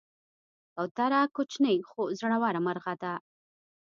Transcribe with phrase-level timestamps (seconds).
[0.75, 3.13] کوتره کوچنۍ خو زړوره مرغه ده.